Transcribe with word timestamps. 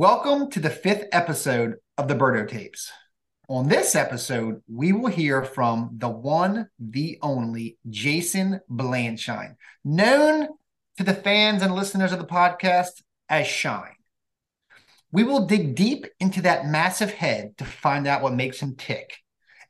Welcome 0.00 0.48
to 0.52 0.60
the 0.60 0.70
fifth 0.70 1.08
episode 1.12 1.74
of 1.98 2.08
the 2.08 2.14
Birdo 2.14 2.48
Tapes. 2.48 2.90
On 3.50 3.68
this 3.68 3.94
episode, 3.94 4.62
we 4.66 4.92
will 4.92 5.10
hear 5.10 5.44
from 5.44 5.90
the 5.98 6.08
one, 6.08 6.70
the 6.78 7.18
only 7.20 7.76
Jason 7.90 8.62
Blanshine, 8.70 9.56
known 9.84 10.48
to 10.96 11.04
the 11.04 11.12
fans 11.12 11.60
and 11.60 11.74
listeners 11.74 12.12
of 12.12 12.18
the 12.18 12.24
podcast 12.24 13.02
as 13.28 13.46
Shine. 13.46 13.96
We 15.12 15.22
will 15.22 15.44
dig 15.44 15.74
deep 15.74 16.06
into 16.18 16.40
that 16.40 16.64
massive 16.64 17.12
head 17.12 17.58
to 17.58 17.66
find 17.66 18.06
out 18.06 18.22
what 18.22 18.32
makes 18.32 18.58
him 18.58 18.76
tick. 18.76 19.18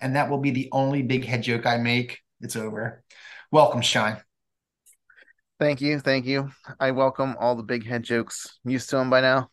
And 0.00 0.14
that 0.14 0.30
will 0.30 0.38
be 0.38 0.52
the 0.52 0.68
only 0.70 1.02
big 1.02 1.24
head 1.24 1.42
joke 1.42 1.66
I 1.66 1.78
make. 1.78 2.20
It's 2.40 2.54
over. 2.54 3.02
Welcome, 3.50 3.80
Shine. 3.80 4.18
Thank 5.58 5.80
you. 5.80 5.98
Thank 5.98 6.24
you. 6.24 6.50
I 6.78 6.92
welcome 6.92 7.34
all 7.40 7.56
the 7.56 7.64
big 7.64 7.84
head 7.84 8.04
jokes. 8.04 8.60
Used 8.64 8.90
to 8.90 8.96
them 8.96 9.10
by 9.10 9.22
now. 9.22 9.50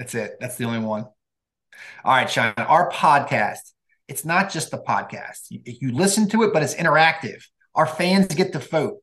That's 0.00 0.14
it. 0.14 0.38
That's 0.40 0.56
the 0.56 0.64
only 0.64 0.78
one. 0.78 1.02
All 1.02 2.14
right, 2.14 2.28
Sean, 2.28 2.54
our 2.56 2.90
podcast, 2.90 3.72
it's 4.08 4.24
not 4.24 4.50
just 4.50 4.70
the 4.70 4.78
podcast. 4.78 5.40
You, 5.50 5.60
you 5.66 5.92
listen 5.92 6.26
to 6.30 6.42
it, 6.42 6.54
but 6.54 6.62
it's 6.62 6.74
interactive. 6.74 7.44
Our 7.74 7.84
fans 7.84 8.28
get 8.28 8.54
to 8.54 8.60
vote. 8.60 9.00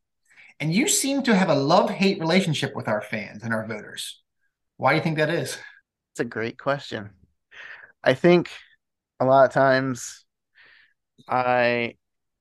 And 0.60 0.74
you 0.74 0.88
seem 0.88 1.22
to 1.22 1.36
have 1.36 1.50
a 1.50 1.55
love 1.55 1.91
hate 1.91 2.20
relationship 2.20 2.76
with 2.76 2.88
our 2.88 3.02
fans 3.02 3.44
and 3.44 3.54
our 3.54 3.68
voters. 3.68 4.24
Why 4.78 4.94
do 4.94 4.96
you 4.96 5.04
think 5.04 5.18
that 5.20 5.30
is? 5.30 5.60
It's 6.14 6.22
a 6.22 6.26
great 6.26 6.58
question. 6.58 7.12
I 8.04 8.16
think 8.16 8.50
a 9.20 9.26
lot 9.26 9.46
of 9.46 9.54
times 9.54 10.26
I 11.27 11.94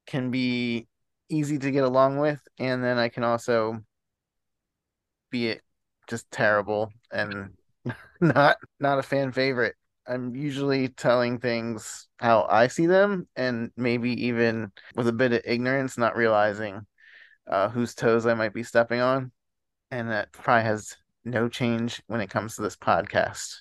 can 0.07 0.31
be 0.31 0.89
easy 1.29 1.59
to 1.59 1.71
get 1.71 1.85
along 1.85 2.21
with, 2.21 2.41
and 2.59 2.83
then 2.83 2.97
I 2.97 3.11
can 3.11 3.23
also 3.23 3.81
be 5.31 5.57
just 6.09 6.31
terrible 6.31 6.91
and 7.13 7.51
not 8.21 8.57
not 8.81 8.99
a 8.99 9.03
fan 9.03 9.33
favorite. 9.33 9.75
I'm 10.07 10.37
usually 10.37 10.89
telling 10.89 11.39
things 11.39 12.09
how 12.19 12.47
I 12.49 12.69
see 12.69 12.87
them, 12.87 13.27
and 13.35 13.71
maybe 13.77 14.27
even 14.27 14.71
with 14.95 15.09
a 15.09 15.13
bit 15.13 15.33
of 15.33 15.43
ignorance, 15.45 15.99
not 15.99 16.17
realizing 16.17 16.87
uh, 17.49 17.69
whose 17.69 17.95
toes 17.95 18.27
I 18.27 18.35
might 18.35 18.55
be 18.55 18.63
stepping 18.63 19.01
on, 19.01 19.33
and 19.91 20.11
that 20.11 20.33
probably 20.33 20.65
has 20.65 20.97
no 21.25 21.49
change 21.49 22.03
when 22.07 22.21
it 22.21 22.31
comes 22.31 22.57
to 22.57 22.63
this 22.63 22.77
podcast. 22.77 23.57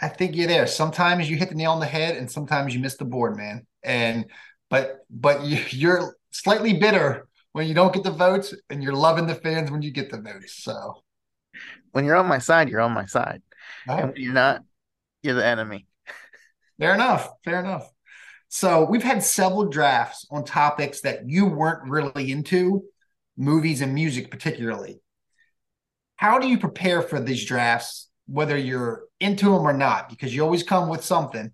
I 0.00 0.08
think 0.08 0.36
you're 0.36 0.46
there. 0.46 0.66
Sometimes 0.66 1.28
you 1.28 1.36
hit 1.36 1.50
the 1.50 1.54
nail 1.54 1.72
on 1.72 1.80
the 1.80 1.86
head, 1.86 2.16
and 2.16 2.30
sometimes 2.30 2.74
you 2.74 2.80
miss 2.80 2.96
the 2.96 3.04
board, 3.04 3.36
man. 3.36 3.66
And 3.82 4.26
but 4.68 5.00
but 5.10 5.44
you, 5.44 5.62
you're 5.70 6.16
slightly 6.30 6.74
bitter 6.74 7.28
when 7.52 7.66
you 7.66 7.74
don't 7.74 7.94
get 7.94 8.04
the 8.04 8.10
votes, 8.10 8.54
and 8.68 8.82
you're 8.82 8.92
loving 8.92 9.26
the 9.26 9.34
fans 9.34 9.70
when 9.70 9.82
you 9.82 9.90
get 9.90 10.10
the 10.10 10.20
votes. 10.20 10.62
So 10.62 11.02
when 11.92 12.04
you're 12.04 12.16
on 12.16 12.26
my 12.26 12.38
side, 12.38 12.68
you're 12.68 12.80
on 12.80 12.92
my 12.92 13.06
side. 13.06 13.42
Oh. 13.88 13.96
And 13.96 14.12
when 14.12 14.22
you're 14.22 14.32
not, 14.32 14.62
you're 15.22 15.34
the 15.34 15.46
enemy. 15.46 15.86
Fair 16.78 16.94
enough. 16.94 17.30
Fair 17.44 17.60
enough. 17.60 17.90
So 18.48 18.84
we've 18.84 19.02
had 19.02 19.22
several 19.22 19.66
drafts 19.66 20.26
on 20.30 20.44
topics 20.44 21.00
that 21.02 21.28
you 21.28 21.46
weren't 21.46 21.88
really 21.88 22.30
into, 22.30 22.84
movies 23.36 23.80
and 23.80 23.94
music 23.94 24.30
particularly. 24.30 25.00
How 26.16 26.38
do 26.38 26.48
you 26.48 26.58
prepare 26.58 27.02
for 27.02 27.20
these 27.20 27.44
drafts, 27.44 28.08
whether 28.26 28.56
you're 28.56 29.04
into 29.20 29.46
them 29.46 29.66
or 29.66 29.72
not? 29.72 30.08
Because 30.08 30.34
you 30.34 30.42
always 30.42 30.62
come 30.62 30.88
with 30.88 31.04
something. 31.04 31.52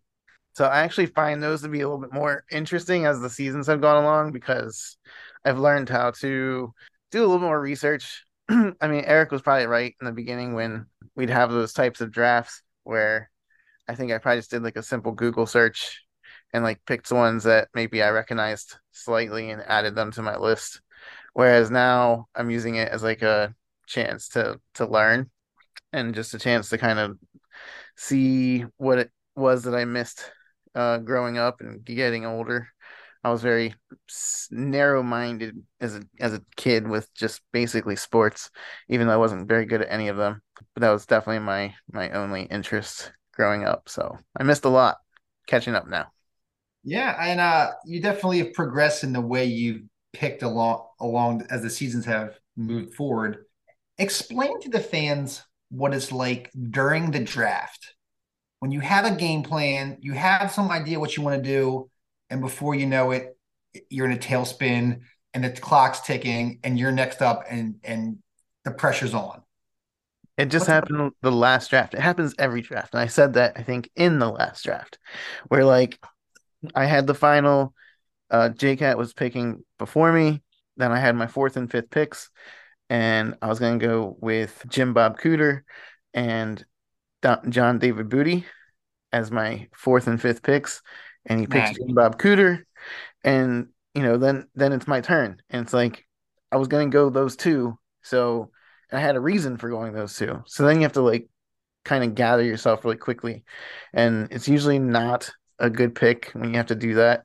So 0.54 0.66
I 0.66 0.82
actually 0.82 1.06
find 1.06 1.42
those 1.42 1.62
to 1.62 1.68
be 1.68 1.80
a 1.80 1.88
little 1.88 2.00
bit 2.00 2.12
more 2.12 2.44
interesting 2.50 3.06
as 3.06 3.20
the 3.20 3.30
seasons 3.30 3.66
have 3.66 3.80
gone 3.80 4.04
along 4.04 4.32
because 4.32 4.98
I've 5.44 5.58
learned 5.58 5.88
how 5.88 6.10
to 6.20 6.72
do 7.10 7.20
a 7.20 7.26
little 7.26 7.38
more 7.38 7.60
research 7.60 8.24
I 8.80 8.88
mean, 8.88 9.04
Eric 9.04 9.30
was 9.30 9.42
probably 9.42 9.66
right 9.66 9.94
in 10.00 10.04
the 10.04 10.12
beginning 10.12 10.54
when 10.54 10.86
we'd 11.16 11.30
have 11.30 11.50
those 11.50 11.72
types 11.72 12.00
of 12.00 12.10
drafts 12.10 12.62
where 12.84 13.30
I 13.88 13.94
think 13.94 14.12
I 14.12 14.18
probably 14.18 14.38
just 14.38 14.50
did 14.50 14.62
like 14.62 14.76
a 14.76 14.82
simple 14.82 15.12
Google 15.12 15.46
search 15.46 16.02
and 16.52 16.62
like 16.62 16.84
picked 16.86 17.10
ones 17.10 17.44
that 17.44 17.68
maybe 17.74 18.02
I 18.02 18.10
recognized 18.10 18.76
slightly 18.90 19.50
and 19.50 19.62
added 19.62 19.94
them 19.94 20.12
to 20.12 20.22
my 20.22 20.36
list. 20.36 20.80
Whereas 21.32 21.70
now 21.70 22.26
I'm 22.34 22.50
using 22.50 22.74
it 22.74 22.90
as 22.90 23.02
like 23.02 23.22
a 23.22 23.54
chance 23.86 24.28
to 24.30 24.60
to 24.74 24.86
learn 24.86 25.30
and 25.92 26.14
just 26.14 26.34
a 26.34 26.38
chance 26.38 26.68
to 26.70 26.78
kind 26.78 26.98
of 26.98 27.18
see 27.96 28.64
what 28.76 28.98
it 28.98 29.10
was 29.34 29.64
that 29.64 29.74
I 29.74 29.84
missed 29.84 30.30
uh, 30.74 30.98
growing 30.98 31.38
up 31.38 31.60
and 31.60 31.84
getting 31.84 32.26
older. 32.26 32.68
I 33.24 33.30
was 33.30 33.42
very 33.42 33.74
narrow 34.50 35.02
minded 35.02 35.62
as 35.80 35.96
a 35.96 36.02
as 36.20 36.34
a 36.34 36.42
kid 36.56 36.88
with 36.88 37.12
just 37.14 37.40
basically 37.52 37.96
sports, 37.96 38.50
even 38.88 39.06
though 39.06 39.12
I 39.14 39.18
wasn't 39.18 39.48
very 39.48 39.64
good 39.64 39.82
at 39.82 39.92
any 39.92 40.08
of 40.08 40.16
them. 40.16 40.42
But 40.74 40.80
that 40.80 40.90
was 40.90 41.06
definitely 41.06 41.40
my 41.40 41.74
my 41.92 42.10
only 42.10 42.42
interest 42.42 43.12
growing 43.34 43.64
up. 43.64 43.88
So 43.88 44.18
I 44.36 44.42
missed 44.42 44.64
a 44.64 44.68
lot. 44.68 44.98
Catching 45.46 45.74
up 45.74 45.88
now. 45.88 46.06
Yeah, 46.84 47.16
and 47.20 47.40
uh, 47.40 47.72
you 47.84 48.00
definitely 48.00 48.38
have 48.38 48.54
progressed 48.54 49.04
in 49.04 49.12
the 49.12 49.20
way 49.20 49.44
you've 49.44 49.82
picked 50.12 50.42
along 50.42 50.86
along 51.00 51.46
as 51.50 51.62
the 51.62 51.70
seasons 51.70 52.04
have 52.06 52.38
moved 52.56 52.94
forward. 52.94 53.44
Explain 53.98 54.60
to 54.60 54.68
the 54.68 54.80
fans 54.80 55.42
what 55.70 55.94
it's 55.94 56.12
like 56.12 56.50
during 56.70 57.10
the 57.10 57.20
draft 57.20 57.94
when 58.62 58.70
you 58.70 58.78
have 58.78 59.04
a 59.04 59.16
game 59.16 59.42
plan, 59.42 59.98
you 60.02 60.12
have 60.12 60.52
some 60.52 60.70
idea 60.70 61.00
what 61.00 61.16
you 61.16 61.22
want 61.24 61.42
to 61.42 61.50
do 61.50 61.90
and 62.32 62.40
before 62.40 62.74
you 62.74 62.86
know 62.86 63.10
it, 63.10 63.36
you're 63.90 64.06
in 64.06 64.12
a 64.12 64.18
tailspin 64.18 65.00
and 65.34 65.44
the 65.44 65.50
clock's 65.50 66.00
ticking 66.00 66.58
and 66.64 66.78
you're 66.78 66.90
next 66.90 67.20
up 67.20 67.44
and 67.48 67.76
and 67.84 68.18
the 68.64 68.70
pressure's 68.70 69.12
on. 69.14 69.42
It 70.38 70.46
just 70.46 70.62
What's 70.62 70.68
happened 70.68 71.12
the 71.20 71.30
last 71.30 71.68
draft. 71.68 71.92
It 71.92 72.00
happens 72.00 72.34
every 72.38 72.62
draft. 72.62 72.94
And 72.94 73.02
I 73.02 73.06
said 73.06 73.34
that 73.34 73.52
I 73.56 73.62
think 73.62 73.90
in 73.96 74.18
the 74.18 74.30
last 74.30 74.64
draft, 74.64 74.98
where 75.48 75.64
like 75.64 75.98
I 76.74 76.86
had 76.86 77.06
the 77.06 77.14
final 77.14 77.74
uh 78.30 78.48
JCat 78.48 78.96
was 78.96 79.12
picking 79.12 79.62
before 79.78 80.10
me. 80.10 80.42
Then 80.78 80.90
I 80.90 80.98
had 80.98 81.14
my 81.14 81.26
fourth 81.26 81.58
and 81.58 81.70
fifth 81.70 81.90
picks, 81.90 82.30
and 82.88 83.36
I 83.42 83.48
was 83.48 83.58
gonna 83.58 83.76
go 83.76 84.16
with 84.20 84.64
Jim 84.68 84.94
Bob 84.94 85.20
Cooter 85.20 85.62
and 86.14 86.64
John 87.50 87.78
David 87.78 88.08
Booty 88.08 88.46
as 89.12 89.30
my 89.30 89.68
fourth 89.74 90.06
and 90.06 90.20
fifth 90.20 90.42
picks 90.42 90.80
and 91.26 91.40
he 91.40 91.46
picks 91.46 91.72
Bob 91.88 92.18
Cooter, 92.18 92.64
and 93.24 93.68
you 93.94 94.02
know, 94.02 94.16
then 94.16 94.48
then 94.54 94.72
it's 94.72 94.86
my 94.86 95.00
turn, 95.00 95.40
and 95.50 95.62
it's 95.62 95.72
like 95.72 96.06
I 96.50 96.56
was 96.56 96.68
gonna 96.68 96.88
go 96.88 97.10
those 97.10 97.36
two, 97.36 97.78
so 98.02 98.50
I 98.90 99.00
had 99.00 99.16
a 99.16 99.20
reason 99.20 99.56
for 99.56 99.70
going 99.70 99.92
those 99.92 100.16
two. 100.16 100.42
So 100.46 100.64
then 100.64 100.76
you 100.76 100.82
have 100.82 100.92
to 100.92 101.02
like 101.02 101.28
kind 101.84 102.04
of 102.04 102.14
gather 102.14 102.42
yourself 102.42 102.84
really 102.84 102.96
quickly, 102.96 103.44
and 103.92 104.28
it's 104.30 104.48
usually 104.48 104.78
not 104.78 105.30
a 105.58 105.70
good 105.70 105.94
pick 105.94 106.30
when 106.32 106.50
you 106.50 106.56
have 106.56 106.66
to 106.66 106.74
do 106.74 106.94
that 106.94 107.24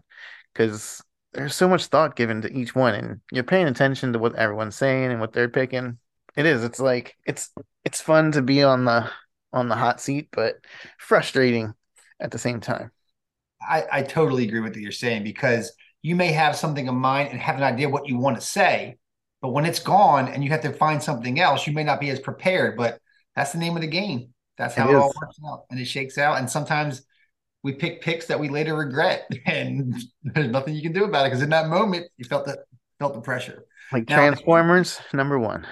because 0.53 1.01
there's 1.33 1.55
so 1.55 1.67
much 1.67 1.85
thought 1.85 2.15
given 2.15 2.41
to 2.41 2.53
each 2.53 2.75
one, 2.75 2.95
and 2.95 3.21
you're 3.31 3.43
paying 3.43 3.67
attention 3.67 4.13
to 4.13 4.19
what 4.19 4.35
everyone's 4.35 4.75
saying 4.75 5.11
and 5.11 5.19
what 5.19 5.33
they're 5.33 5.49
picking. 5.49 5.97
It 6.35 6.45
is. 6.45 6.63
It's 6.63 6.79
like 6.79 7.15
it's 7.25 7.51
it's 7.83 8.01
fun 8.01 8.31
to 8.33 8.41
be 8.41 8.63
on 8.63 8.85
the 8.85 9.09
on 9.53 9.69
the 9.69 9.75
hot 9.75 10.01
seat, 10.01 10.29
but 10.31 10.55
frustrating 10.97 11.73
at 12.19 12.31
the 12.31 12.39
same 12.39 12.59
time. 12.59 12.91
I, 13.61 13.83
I 13.91 14.01
totally 14.03 14.47
agree 14.47 14.59
with 14.59 14.73
what 14.73 14.81
you're 14.81 14.91
saying 14.91 15.23
because 15.23 15.71
you 16.01 16.15
may 16.15 16.31
have 16.31 16.55
something 16.55 16.87
in 16.87 16.95
mind 16.95 17.29
and 17.31 17.39
have 17.39 17.57
an 17.57 17.63
idea 17.63 17.89
what 17.89 18.07
you 18.07 18.17
want 18.17 18.39
to 18.39 18.45
say, 18.45 18.97
but 19.41 19.49
when 19.49 19.65
it's 19.65 19.79
gone 19.79 20.27
and 20.27 20.43
you 20.43 20.49
have 20.51 20.61
to 20.61 20.73
find 20.73 21.01
something 21.01 21.39
else, 21.39 21.67
you 21.67 21.73
may 21.73 21.83
not 21.83 21.99
be 21.99 22.09
as 22.09 22.19
prepared. 22.19 22.77
But 22.77 22.99
that's 23.35 23.51
the 23.51 23.59
name 23.59 23.75
of 23.75 23.81
the 23.81 23.87
game. 23.87 24.33
That's 24.57 24.75
how 24.75 24.87
it, 24.89 24.93
it 24.93 24.95
all 24.95 25.13
works 25.21 25.37
out, 25.47 25.65
and 25.69 25.79
it 25.79 25.85
shakes 25.85 26.17
out. 26.17 26.39
And 26.39 26.49
sometimes 26.49 27.03
we 27.63 27.73
pick 27.73 28.01
picks 28.01 28.25
that 28.27 28.39
we 28.39 28.49
later 28.49 28.75
regret, 28.75 29.29
and 29.45 29.93
there's 30.23 30.49
nothing 30.49 30.75
you 30.75 30.81
can 30.81 30.93
do 30.93 31.03
about 31.03 31.25
it 31.25 31.29
because 31.29 31.41
in 31.41 31.49
that 31.49 31.67
moment 31.67 32.07
you 32.17 32.25
felt 32.25 32.45
the 32.45 32.57
felt 32.99 33.13
the 33.13 33.21
pressure. 33.21 33.65
Like 33.91 34.09
now, 34.09 34.17
Transformers 34.17 34.99
number 35.13 35.39
one. 35.39 35.65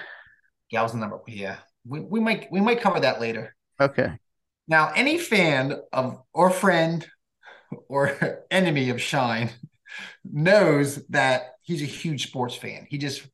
Yeah, 0.70 0.82
was 0.82 0.92
the 0.92 0.98
number. 0.98 1.20
Yeah, 1.26 1.56
we, 1.86 2.00
we 2.00 2.20
might 2.20 2.48
we 2.50 2.60
might 2.60 2.80
cover 2.80 3.00
that 3.00 3.20
later. 3.20 3.54
Okay. 3.80 4.12
Now, 4.68 4.92
any 4.96 5.18
fan 5.18 5.80
of 5.92 6.22
or 6.32 6.50
friend 6.50 7.06
or 7.88 8.44
enemy 8.50 8.90
of 8.90 9.00
Shine 9.00 9.50
knows 10.24 10.96
that 11.06 11.54
he's 11.62 11.82
a 11.82 11.86
huge 11.86 12.26
sports 12.26 12.54
fan. 12.54 12.86
He 12.88 12.98
just 12.98 13.26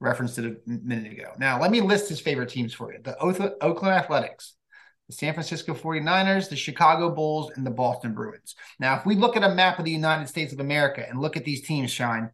referenced 0.00 0.38
it 0.38 0.44
a 0.44 0.56
minute 0.66 1.12
ago. 1.12 1.32
Now, 1.38 1.60
let 1.60 1.70
me 1.70 1.80
list 1.80 2.08
his 2.08 2.20
favorite 2.20 2.50
teams 2.50 2.74
for 2.74 2.92
you 2.92 3.00
the 3.02 3.16
Oakland 3.60 3.94
Athletics, 3.94 4.54
the 5.08 5.14
San 5.14 5.32
Francisco 5.32 5.74
49ers, 5.74 6.48
the 6.48 6.56
Chicago 6.56 7.14
Bulls, 7.14 7.52
and 7.56 7.66
the 7.66 7.70
Boston 7.70 8.12
Bruins. 8.12 8.54
Now, 8.78 8.96
if 8.96 9.06
we 9.06 9.14
look 9.14 9.36
at 9.36 9.44
a 9.44 9.54
map 9.54 9.78
of 9.78 9.84
the 9.84 9.90
United 9.90 10.28
States 10.28 10.52
of 10.52 10.60
America 10.60 11.04
and 11.08 11.20
look 11.20 11.36
at 11.36 11.44
these 11.44 11.62
teams, 11.62 11.90
Shine, 11.90 12.30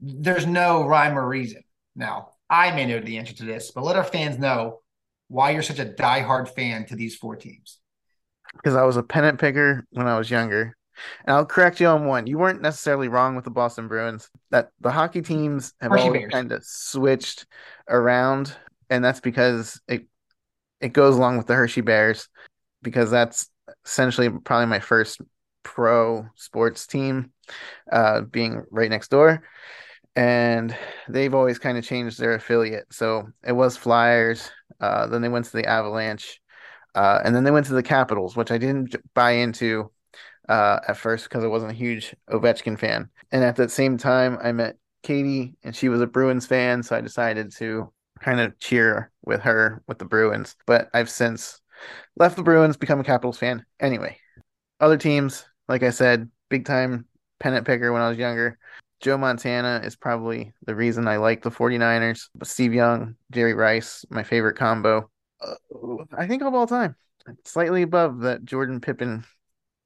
there's 0.00 0.46
no 0.46 0.86
rhyme 0.86 1.18
or 1.18 1.26
reason. 1.26 1.62
Now, 1.96 2.30
I 2.48 2.70
may 2.70 2.86
know 2.86 3.00
the 3.00 3.18
answer 3.18 3.34
to 3.34 3.44
this, 3.44 3.72
but 3.72 3.84
let 3.84 3.96
our 3.96 4.04
fans 4.04 4.38
know 4.38 4.80
why 5.28 5.50
you're 5.50 5.62
such 5.62 5.80
a 5.80 5.84
diehard 5.84 6.48
fan 6.48 6.86
to 6.86 6.96
these 6.96 7.16
four 7.16 7.36
teams 7.36 7.78
because 8.54 8.74
I 8.74 8.84
was 8.84 8.96
a 8.96 9.02
pennant 9.02 9.40
picker 9.40 9.84
when 9.90 10.06
I 10.06 10.18
was 10.18 10.30
younger. 10.30 10.76
And 11.24 11.36
I'll 11.36 11.46
correct 11.46 11.78
you 11.80 11.86
on 11.86 12.06
one. 12.06 12.26
You 12.26 12.38
weren't 12.38 12.60
necessarily 12.60 13.08
wrong 13.08 13.36
with 13.36 13.44
the 13.44 13.50
Boston 13.50 13.86
Bruins. 13.86 14.30
That 14.50 14.70
the 14.80 14.90
hockey 14.90 15.22
teams 15.22 15.72
have 15.80 15.92
always 15.92 16.26
kind 16.30 16.50
of 16.50 16.64
switched 16.64 17.46
around, 17.88 18.56
and 18.90 19.04
that's 19.04 19.20
because 19.20 19.80
it 19.86 20.06
it 20.80 20.92
goes 20.92 21.16
along 21.16 21.38
with 21.38 21.46
the 21.46 21.54
Hershey 21.54 21.82
Bears 21.82 22.28
because 22.82 23.10
that's 23.10 23.48
essentially 23.84 24.30
probably 24.30 24.66
my 24.66 24.80
first 24.80 25.20
pro 25.62 26.26
sports 26.34 26.86
team, 26.86 27.32
uh, 27.92 28.22
being 28.22 28.64
right 28.70 28.90
next 28.90 29.08
door. 29.08 29.42
And 30.16 30.76
they've 31.08 31.34
always 31.34 31.58
kind 31.58 31.78
of 31.78 31.84
changed 31.84 32.18
their 32.18 32.34
affiliate. 32.34 32.86
So 32.90 33.28
it 33.46 33.52
was 33.52 33.76
Flyers, 33.76 34.50
uh, 34.80 35.06
then 35.06 35.22
they 35.22 35.28
went 35.28 35.44
to 35.46 35.56
the 35.56 35.66
Avalanche, 35.66 36.40
uh, 36.98 37.20
and 37.24 37.32
then 37.32 37.44
they 37.44 37.52
went 37.52 37.64
to 37.64 37.74
the 37.74 37.82
Capitals, 37.82 38.34
which 38.36 38.50
I 38.50 38.58
didn't 38.58 38.96
buy 39.14 39.30
into 39.30 39.88
uh, 40.48 40.80
at 40.88 40.96
first 40.96 41.28
because 41.28 41.44
I 41.44 41.46
wasn't 41.46 41.70
a 41.70 41.76
huge 41.76 42.12
Ovechkin 42.28 42.76
fan. 42.76 43.08
And 43.30 43.44
at 43.44 43.54
that 43.54 43.70
same 43.70 43.96
time, 43.96 44.36
I 44.42 44.50
met 44.50 44.78
Katie, 45.04 45.54
and 45.62 45.76
she 45.76 45.88
was 45.88 46.00
a 46.00 46.08
Bruins 46.08 46.44
fan, 46.44 46.82
so 46.82 46.96
I 46.96 47.00
decided 47.00 47.54
to 47.58 47.92
kind 48.18 48.40
of 48.40 48.58
cheer 48.58 49.12
with 49.24 49.42
her 49.42 49.80
with 49.86 50.00
the 50.00 50.06
Bruins. 50.06 50.56
But 50.66 50.90
I've 50.92 51.08
since 51.08 51.60
left 52.16 52.34
the 52.34 52.42
Bruins, 52.42 52.76
become 52.76 52.98
a 52.98 53.04
Capitals 53.04 53.38
fan. 53.38 53.64
Anyway, 53.78 54.18
other 54.80 54.96
teams, 54.96 55.44
like 55.68 55.84
I 55.84 55.90
said, 55.90 56.28
big 56.48 56.64
time 56.64 57.06
pennant 57.38 57.64
picker 57.64 57.92
when 57.92 58.02
I 58.02 58.08
was 58.08 58.18
younger. 58.18 58.58
Joe 59.00 59.18
Montana 59.18 59.82
is 59.84 59.94
probably 59.94 60.52
the 60.66 60.74
reason 60.74 61.06
I 61.06 61.18
like 61.18 61.44
the 61.44 61.52
49ers. 61.52 62.30
But 62.34 62.48
Steve 62.48 62.74
Young, 62.74 63.14
Jerry 63.30 63.54
Rice, 63.54 64.04
my 64.10 64.24
favorite 64.24 64.56
combo. 64.56 65.08
I 66.16 66.26
think 66.26 66.42
of 66.42 66.54
all 66.54 66.66
time, 66.66 66.96
slightly 67.44 67.82
above 67.82 68.20
that 68.20 68.44
Jordan 68.44 68.80
Pippen. 68.80 69.24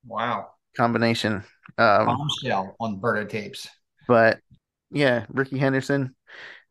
Wow. 0.06 0.50
Combination. 0.76 1.44
Um, 1.78 2.06
Bombshell 2.06 2.76
on 2.80 3.00
Birdo 3.00 3.28
tapes. 3.28 3.68
But 4.08 4.40
yeah, 4.90 5.26
Rickey 5.28 5.58
Henderson 5.58 6.14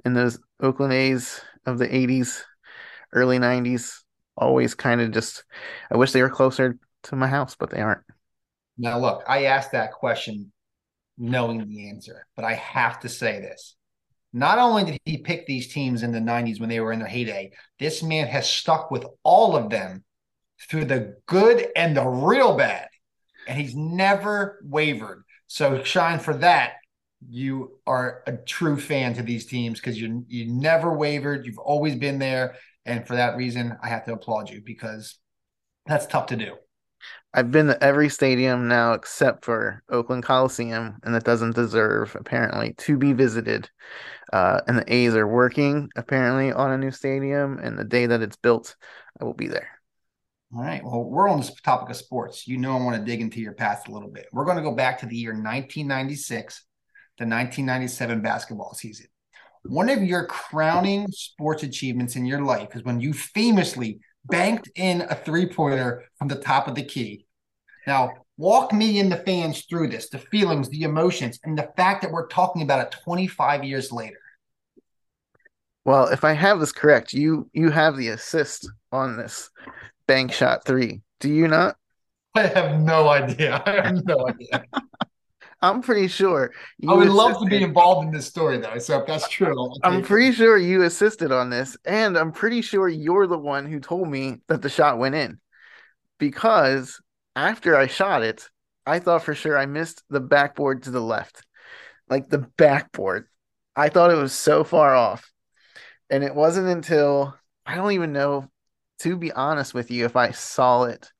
and 0.04 0.16
those 0.16 0.40
Oakland 0.60 0.94
A's 0.94 1.42
of 1.66 1.78
the 1.78 1.88
80s, 1.88 2.42
early 3.14 3.40
90s, 3.40 4.04
always 4.36 4.76
kind 4.76 5.02
of 5.02 5.12
just, 5.12 5.44
I 5.92 5.98
wish 5.98 6.12
they 6.12 6.22
were 6.22 6.30
closer 6.30 6.78
to 7.04 7.16
my 7.16 7.28
house, 7.28 7.56
but 7.56 7.70
they 7.70 7.82
aren't. 7.82 8.02
Now, 8.78 9.00
look, 9.00 9.24
I 9.28 9.46
asked 9.46 9.74
that 9.74 9.94
question 9.94 10.52
knowing 11.18 11.68
the 11.68 11.90
answer, 11.90 12.26
but 12.36 12.46
I 12.46 12.56
have 12.56 13.00
to 13.02 13.10
say 13.10 13.40
this. 13.40 13.76
Not 14.34 14.60
only 14.60 14.84
did 14.86 15.00
he 15.06 15.18
pick 15.18 15.46
these 15.46 15.74
teams 15.74 16.04
in 16.04 16.12
the 16.12 16.20
90s 16.20 16.60
when 16.60 16.70
they 16.70 16.80
were 16.80 16.94
in 16.94 17.00
their 17.00 17.08
heyday, 17.08 17.52
this 17.80 18.02
man 18.02 18.28
has 18.28 18.50
stuck 18.50 18.90
with 18.90 19.06
all 19.24 19.56
of 19.56 19.70
them 19.70 20.04
through 20.70 20.86
the 20.86 21.18
good 21.26 21.68
and 21.76 21.96
the 21.96 22.08
real 22.08 22.56
bad, 22.56 22.88
and 23.48 23.60
he's 23.60 23.76
never 23.76 24.62
wavered. 24.64 25.24
So, 25.48 25.84
shine 25.84 26.20
for 26.20 26.36
that. 26.36 26.76
You 27.30 27.80
are 27.86 28.24
a 28.26 28.38
true 28.38 28.80
fan 28.80 29.14
to 29.16 29.22
these 29.22 29.46
teams 29.46 29.80
because 29.80 30.00
you 30.00 30.26
you 30.28 30.48
never 30.48 30.96
wavered. 30.96 31.46
You've 31.46 31.60
always 31.60 31.96
been 31.96 32.20
there, 32.20 32.56
and 32.86 33.06
for 33.06 33.16
that 33.16 33.36
reason, 33.36 33.78
I 33.84 33.90
have 33.90 34.06
to 34.06 34.14
applaud 34.14 34.50
you 34.50 34.62
because 34.66 35.18
that's 35.86 36.06
tough 36.06 36.28
to 36.28 36.38
do. 36.38 36.56
I've 37.34 37.52
been 37.52 37.68
to 37.68 37.82
every 37.82 38.10
stadium 38.10 38.68
now 38.68 38.94
except 38.94 39.46
for 39.46 39.84
Oakland 39.90 40.24
Coliseum, 40.24 40.98
and 41.04 41.16
it 41.16 41.24
doesn't 41.24 41.56
deserve 41.56 42.16
apparently 42.20 42.74
to 42.80 42.98
be 42.98 43.14
visited. 43.14 43.70
Uh, 44.34 44.60
and 44.68 44.78
the 44.78 44.94
A's 44.94 45.16
are 45.16 45.28
working 45.28 45.90
apparently 45.96 46.52
on 46.52 46.72
a 46.72 46.78
new 46.78 46.92
stadium, 46.92 47.58
and 47.60 47.78
the 47.78 47.86
day 47.86 48.06
that 48.06 48.22
it's 48.22 48.36
built, 48.36 48.76
I 49.20 49.24
will 49.24 49.34
be 49.34 49.48
there. 49.48 49.70
All 50.54 50.62
right. 50.62 50.84
Well, 50.84 51.06
we're 51.06 51.30
on 51.30 51.38
this 51.38 51.54
topic 51.62 51.90
of 51.90 51.96
sports. 51.96 52.46
You 52.46 52.58
know, 52.58 52.78
I 52.78 52.84
want 52.84 52.98
to 52.98 53.06
dig 53.06 53.22
into 53.22 53.40
your 53.40 53.54
past 53.54 53.88
a 53.88 53.92
little 53.92 54.10
bit. 54.10 54.28
We're 54.34 54.44
going 54.44 54.58
to 54.58 54.64
go 54.64 54.76
back 54.76 55.00
to 55.00 55.06
the 55.06 55.16
year 55.16 55.32
1996, 55.32 56.66
the 57.18 57.24
1997 57.24 58.22
basketball 58.22 58.74
season. 58.74 59.08
One 59.64 59.90
of 59.90 60.04
your 60.04 60.26
crowning 60.26 61.08
sports 61.12 61.64
achievements 61.64 62.18
in 62.18 62.26
your 62.26 62.42
life 62.42 62.76
is 62.76 62.84
when 62.84 63.00
you 63.00 63.14
famously 63.14 64.02
banked 64.26 64.70
in 64.76 65.02
a 65.02 65.16
three 65.16 65.48
pointer 65.48 66.06
from 66.18 66.28
the 66.28 66.36
top 66.36 66.68
of 66.68 66.76
the 66.76 66.84
key. 66.84 67.26
Now, 67.88 68.12
walk 68.38 68.74
me 68.74 69.00
and 69.00 69.12
the 69.12 69.18
fans 69.18 69.66
through 69.66 69.90
this 69.90 70.10
the 70.10 70.20
feelings, 70.20 70.70
the 70.70 70.84
emotions, 70.84 71.40
and 71.44 71.58
the 71.58 71.72
fact 71.76 72.02
that 72.02 72.12
we're 72.12 72.28
talking 72.28 72.62
about 72.62 72.86
it 72.86 72.96
25 73.04 73.64
years 73.64 73.92
later. 73.92 74.18
Well, 75.84 76.08
if 76.08 76.24
I 76.24 76.34
have 76.34 76.60
this 76.60 76.72
correct, 76.72 77.14
you 77.14 77.50
you 77.54 77.72
have 77.72 77.98
the 77.98 78.10
assist 78.10 78.70
on 78.92 79.18
this 79.18 79.50
bank 80.08 80.32
shot 80.32 80.64
three. 80.66 81.02
Do 81.20 81.30
you 81.30 81.48
not? 81.48 81.76
I 82.36 82.48
have 82.48 82.80
no 82.80 83.10
idea. 83.10 83.62
I 83.66 83.88
have 83.88 84.06
no 84.06 84.28
idea. 84.28 84.64
I'm 85.62 85.82
pretty 85.82 86.08
sure. 86.08 86.52
I 86.88 86.94
would 86.94 87.08
assisted. 87.08 87.16
love 87.16 87.40
to 87.40 87.46
be 87.46 87.62
involved 87.64 88.08
in 88.08 88.12
this 88.12 88.26
story, 88.26 88.58
though. 88.58 88.80
So 88.80 89.00
if 89.00 89.06
that's 89.06 89.30
true, 89.30 89.72
I'm 89.84 90.02
pretty 90.02 90.30
it. 90.30 90.36
sure 90.36 90.58
you 90.58 90.84
assisted 90.84 91.32
on 91.32 91.52
this, 91.52 91.78
and 91.86 92.18
I'm 92.18 92.32
pretty 92.32 92.62
sure 92.62 92.90
you're 92.90 93.28
the 93.28 93.38
one 93.38 93.66
who 93.68 93.80
told 93.80 94.08
me 94.08 94.42
that 94.48 94.64
the 94.64 94.70
shot 94.70 94.98
went 94.98 95.16
in, 95.16 95.40
because 96.18 97.00
after 97.36 97.76
I 97.76 97.88
shot 97.88 98.24
it, 98.24 98.50
I 98.86 99.00
thought 99.00 99.24
for 99.24 99.36
sure 99.36 99.58
I 99.58 99.68
missed 99.68 100.04
the 100.10 100.20
backboard 100.20 100.84
to 100.84 100.92
the 100.92 101.02
left, 101.02 101.46
like 102.10 102.30
the 102.30 102.50
backboard. 102.58 103.28
I 103.76 103.90
thought 103.90 104.12
it 104.12 104.16
was 104.16 104.34
so 104.34 104.64
far 104.64 104.96
off, 104.96 105.32
and 106.10 106.24
it 106.24 106.34
wasn't 106.34 106.68
until 106.68 107.36
I 107.68 107.76
don't 107.76 107.92
even 107.92 108.14
know, 108.14 108.50
to 109.00 109.16
be 109.16 109.32
honest 109.32 109.76
with 109.76 109.92
you, 109.92 110.06
if 110.06 110.16
I 110.16 110.32
saw 110.32 110.86
it 110.86 111.12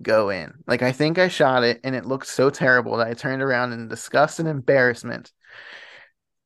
go 0.00 0.30
in. 0.30 0.52
Like 0.66 0.82
I 0.82 0.92
think 0.92 1.18
I 1.18 1.28
shot 1.28 1.64
it 1.64 1.80
and 1.84 1.94
it 1.94 2.06
looked 2.06 2.26
so 2.26 2.50
terrible 2.50 2.96
that 2.98 3.08
I 3.08 3.14
turned 3.14 3.42
around 3.42 3.72
in 3.72 3.88
disgust 3.88 4.38
and 4.38 4.48
embarrassment. 4.48 5.32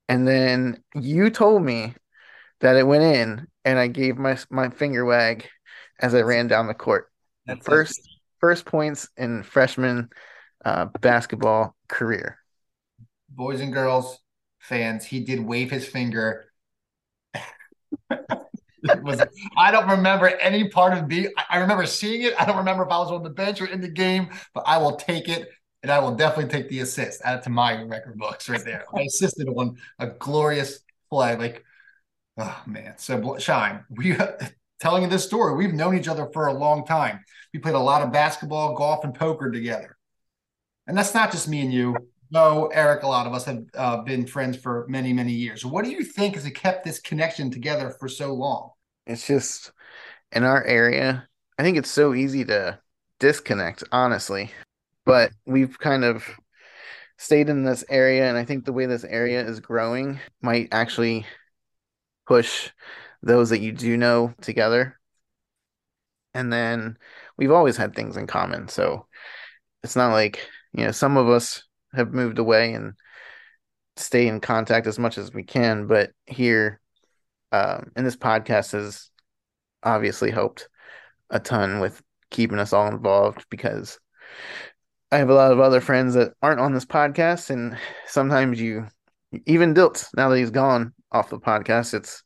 And 0.08 0.26
then 0.26 0.82
you 0.94 1.31
told 1.31 1.62
me 1.62 1.94
that 2.61 2.76
it 2.76 2.87
went 2.87 3.05
in 3.05 3.47
and 3.64 3.79
I 3.79 3.87
gave 3.87 4.17
my 4.17 4.38
my 4.50 4.70
finger 4.70 5.05
wag 5.05 5.47
as 5.99 6.14
I 6.14 6.23
ran 6.23 6.47
down 6.47 6.67
the 6.67 6.75
court. 6.75 7.11
That's 7.47 7.64
first 7.64 7.99
it. 7.99 8.05
first 8.41 8.64
points 8.64 9.08
in 9.17 9.43
freshman 9.43 10.11
uh, 10.64 10.87
basketball 11.00 11.75
career. 11.88 12.38
Boys 13.29 13.61
and 13.61 13.73
girls, 13.73 14.19
fans, 14.58 15.05
he 15.05 15.20
did 15.20 15.41
wave 15.41 15.70
his 15.70 15.87
finger 15.87 16.46
was 19.03 19.23
I 19.56 19.71
don't 19.71 19.88
remember 19.88 20.29
any 20.29 20.69
part 20.69 20.97
of 20.97 21.09
the. 21.09 21.29
I 21.49 21.59
remember 21.59 21.87
seeing 21.87 22.23
it. 22.23 22.35
I 22.38 22.44
don't 22.44 22.56
remember 22.56 22.85
if 22.85 22.91
I 22.91 22.99
was 22.99 23.11
on 23.11 23.23
the 23.23 23.31
bench 23.31 23.61
or 23.61 23.67
in 23.67 23.81
the 23.81 23.88
game, 23.88 24.31
but 24.55 24.65
I 24.67 24.79
will 24.79 24.97
take 24.97 25.29
it, 25.29 25.49
and 25.82 25.91
I 25.91 25.99
will 25.99 26.15
definitely 26.15 26.50
take 26.50 26.69
the 26.69 26.81
assist. 26.81 27.23
Add 27.25 27.38
it 27.38 27.43
to 27.44 27.50
my 27.50 27.82
record 27.82 28.19
books 28.19 28.49
right 28.49 28.65
there. 28.65 28.85
I 28.94 29.03
assisted 29.03 29.49
on 29.49 29.77
a 29.99 30.08
glorious 30.08 30.81
play. 31.10 31.37
Like, 31.37 31.65
oh 32.39 32.63
man. 32.67 32.94
So 32.99 33.39
shine. 33.39 33.84
We 33.91 34.17
telling 34.81 35.03
you 35.03 35.08
this 35.08 35.25
story. 35.25 35.55
We've 35.55 35.75
known 35.75 35.96
each 35.96 36.08
other 36.08 36.29
for 36.32 36.46
a 36.46 36.53
long 36.53 36.87
time. 36.87 37.25
We 37.53 37.60
played 37.60 37.75
a 37.75 37.81
lot 37.81 38.03
of 38.03 38.13
basketball, 38.13 38.75
golf, 38.75 39.05
and 39.05 39.15
poker 39.15 39.51
together. 39.51 39.96
And 40.87 40.96
that's 40.96 41.15
not 41.15 41.31
just 41.31 41.49
me 41.49 41.60
and 41.60 41.72
you. 41.72 41.96
No, 42.31 42.69
Eric, 42.69 43.03
a 43.03 43.08
lot 43.08 43.27
of 43.27 43.34
us 43.34 43.44
have 43.46 43.65
uh, 43.75 43.96
been 44.03 44.27
friends 44.27 44.56
for 44.56 44.87
many, 44.89 45.13
many 45.13 45.32
years. 45.32 45.65
What 45.65 45.84
do 45.84 45.91
you 45.91 46.05
think 46.05 46.37
has 46.37 46.49
kept 46.51 46.84
this 46.84 47.01
connection 47.01 47.51
together 47.51 47.91
for 47.99 48.08
so 48.08 48.32
long? 48.32 48.70
It's 49.06 49.27
just 49.27 49.72
in 50.31 50.44
our 50.44 50.65
area, 50.65 51.29
I 51.58 51.63
think 51.63 51.77
it's 51.77 51.91
so 51.91 52.15
easy 52.15 52.44
to 52.44 52.79
disconnect, 53.19 53.82
honestly. 53.91 54.53
But 55.05 55.32
we've 55.44 55.77
kind 55.79 56.05
of 56.05 56.25
stayed 57.19 57.49
in 57.49 57.65
this 57.65 57.84
area, 57.89 58.29
and 58.29 58.39
I 58.39 58.44
think 58.44 58.65
the 58.65 58.72
way 58.72 58.87
this 58.87 59.05
area 59.05 59.44
is 59.44 59.58
growing 59.58 60.20
might 60.41 60.69
actually 60.70 61.27
push 62.27 62.70
those 63.22 63.51
that 63.51 63.60
you 63.60 63.72
do 63.72 63.96
know 63.96 64.34
together. 64.41 64.99
And 66.32 66.53
then 66.53 66.96
we've 67.37 67.51
always 67.51 67.77
had 67.77 67.94
things 67.94 68.17
in 68.17 68.29
common. 68.29 68.69
So 68.69 69.06
it's 69.82 69.96
not 69.96 70.13
like, 70.13 70.49
you 70.72 70.84
know, 70.84 70.93
some 70.93 71.17
of 71.17 71.29
us 71.29 71.65
have 71.94 72.13
moved 72.13 72.39
away 72.39 72.73
and 72.75 72.94
stay 73.97 74.27
in 74.27 74.41
contact 74.41 74.87
as 74.87 74.99
much 74.99 75.19
as 75.19 75.32
we 75.32 75.43
can. 75.43 75.87
But 75.87 76.11
here, 76.27 76.81
um, 77.53 77.93
and 77.97 78.06
this 78.06 78.17
podcast 78.17 78.73
has 78.73 79.11
obviously 79.82 80.31
helped 80.31 80.69
a 81.31 81.41
ton 81.41 81.81
with 81.81 82.01
keeping 82.31 82.59
us 82.59 82.73
all 82.73 82.89
involved 82.89 83.44
because 83.51 83.99
I 85.13 85.19
have 85.19 85.31
a 85.31 85.35
lot 85.35 85.53
of 85.53 85.61
other 85.61 85.81
friends 85.81 86.15
that 86.15 86.35
aren't 86.41 86.61
on 86.61 86.73
this 86.73 86.85
podcast, 86.85 87.51
and 87.51 87.77
sometimes 88.06 88.61
you, 88.61 88.87
even 89.44 89.75
Dilt, 89.75 90.09
now 90.17 90.29
that 90.29 90.39
he's 90.39 90.51
gone 90.51 90.93
off 91.11 91.31
the 91.31 91.39
podcast, 91.41 91.94
it's 91.94 92.23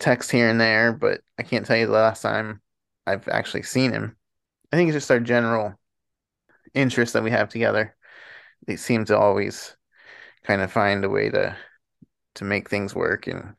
text 0.00 0.32
here 0.32 0.48
and 0.48 0.60
there, 0.60 0.92
but 0.92 1.20
I 1.38 1.44
can't 1.44 1.64
tell 1.64 1.76
you 1.76 1.86
the 1.86 1.92
last 1.92 2.22
time 2.22 2.60
I've 3.06 3.28
actually 3.28 3.62
seen 3.62 3.92
him. 3.92 4.16
I 4.72 4.76
think 4.76 4.88
it's 4.88 4.96
just 4.96 5.10
our 5.12 5.20
general 5.20 5.74
interest 6.74 7.12
that 7.12 7.22
we 7.22 7.30
have 7.30 7.48
together 7.48 7.94
they 8.66 8.76
seem 8.76 9.04
to 9.06 9.18
always 9.18 9.76
kind 10.44 10.62
of 10.62 10.72
find 10.72 11.04
a 11.04 11.08
way 11.08 11.30
to 11.30 11.56
to 12.36 12.44
make 12.44 12.68
things 12.68 12.94
work 12.94 13.26
and 13.26 13.54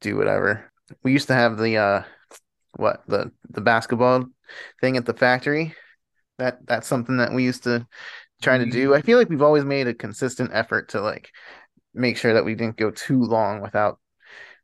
do 0.00 0.16
whatever. 0.16 0.70
We 1.02 1.12
used 1.12 1.28
to 1.28 1.34
have 1.34 1.58
the 1.58 1.76
uh 1.76 2.02
what 2.76 3.02
the 3.06 3.32
the 3.50 3.60
basketball 3.60 4.26
thing 4.80 4.96
at 4.96 5.06
the 5.06 5.14
factory. 5.14 5.74
That 6.38 6.66
that's 6.66 6.86
something 6.86 7.16
that 7.18 7.32
we 7.32 7.44
used 7.44 7.64
to 7.64 7.86
try 8.42 8.58
to 8.58 8.66
do. 8.66 8.94
I 8.94 9.02
feel 9.02 9.18
like 9.18 9.28
we've 9.28 9.42
always 9.42 9.64
made 9.64 9.88
a 9.88 9.94
consistent 9.94 10.50
effort 10.52 10.90
to 10.90 11.00
like 11.00 11.30
make 11.94 12.16
sure 12.16 12.34
that 12.34 12.44
we 12.44 12.54
didn't 12.54 12.76
go 12.76 12.90
too 12.90 13.22
long 13.22 13.60
without 13.60 13.98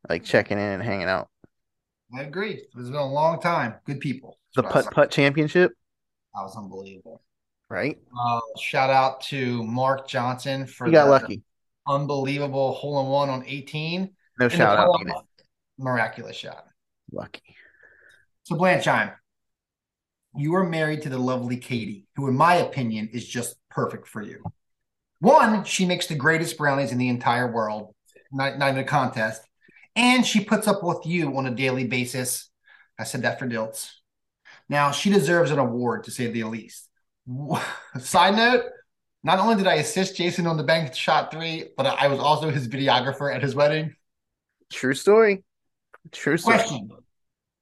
like 0.08 0.24
checking 0.24 0.58
in 0.58 0.64
and 0.64 0.82
hanging 0.82 1.08
out. 1.08 1.28
I 2.16 2.22
agree. 2.22 2.52
It's 2.52 2.74
been 2.74 2.94
a 2.94 3.04
long 3.04 3.40
time. 3.40 3.74
Good 3.86 4.00
people. 4.00 4.38
The 4.54 4.62
putt 4.62 4.86
putt 4.92 5.10
championship. 5.10 5.72
That 6.34 6.42
was 6.42 6.56
unbelievable. 6.56 7.22
Right. 7.74 7.98
Uh, 8.16 8.40
shout 8.56 8.88
out 8.88 9.20
to 9.22 9.64
Mark 9.64 10.06
Johnson 10.06 10.64
for 10.64 10.88
got 10.88 11.08
lucky. 11.08 11.42
Unbelievable 11.88 12.72
hole 12.72 13.00
in 13.00 13.08
one 13.08 13.30
on 13.30 13.44
18. 13.44 14.14
No 14.38 14.48
shout 14.48 14.78
out. 14.78 15.26
Miraculous 15.76 16.36
shot. 16.36 16.66
Lucky. 17.10 17.56
So 18.44 18.54
Blanshine, 18.54 19.12
you 20.36 20.54
are 20.54 20.62
married 20.62 21.02
to 21.02 21.08
the 21.08 21.18
lovely 21.18 21.56
Katie, 21.56 22.06
who, 22.14 22.28
in 22.28 22.36
my 22.36 22.54
opinion, 22.54 23.08
is 23.12 23.26
just 23.26 23.56
perfect 23.70 24.06
for 24.06 24.22
you. 24.22 24.44
One, 25.18 25.64
she 25.64 25.84
makes 25.84 26.06
the 26.06 26.14
greatest 26.14 26.56
brownies 26.56 26.92
in 26.92 26.98
the 26.98 27.08
entire 27.08 27.50
world, 27.50 27.92
not, 28.30 28.56
not 28.56 28.68
even 28.68 28.84
a 28.84 28.86
contest. 28.86 29.42
And 29.96 30.24
she 30.24 30.44
puts 30.44 30.68
up 30.68 30.84
with 30.84 31.04
you 31.06 31.36
on 31.36 31.46
a 31.46 31.54
daily 31.54 31.88
basis. 31.88 32.48
I 33.00 33.02
said 33.02 33.22
that 33.22 33.40
for 33.40 33.48
Dilts. 33.48 33.90
Now, 34.68 34.92
she 34.92 35.10
deserves 35.10 35.50
an 35.50 35.58
award, 35.58 36.04
to 36.04 36.12
say 36.12 36.30
the 36.30 36.44
least. 36.44 36.88
Side 37.98 38.36
note, 38.36 38.64
not 39.22 39.38
only 39.38 39.56
did 39.56 39.66
I 39.66 39.74
assist 39.74 40.16
Jason 40.16 40.46
on 40.46 40.56
the 40.56 40.62
bank 40.62 40.94
shot 40.94 41.32
three, 41.32 41.70
but 41.76 41.86
I 41.86 42.08
was 42.08 42.20
also 42.20 42.50
his 42.50 42.68
videographer 42.68 43.34
at 43.34 43.42
his 43.42 43.54
wedding. 43.54 43.94
True 44.72 44.94
story. 44.94 45.44
True 46.12 46.36
story. 46.36 46.58
Question. 46.58 46.88